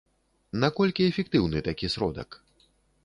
[0.63, 2.29] Наколькі эфектыўны такі сродак?